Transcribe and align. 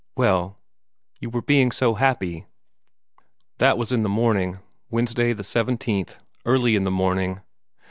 "Well 0.17 0.57
you 1.19 1.29
were 1.29 1.43
being 1.43 1.71
so 1.71 1.93
happy." 1.93 2.47
"That 3.59 3.77
was 3.77 3.91
in 3.91 4.01
the 4.01 4.09
morning 4.09 4.57
Wednesday 4.89 5.31
the 5.31 5.43
seventeenth 5.43 6.17
early 6.43 6.75
in 6.75 6.85
the 6.85 6.89
morning. 6.89 7.41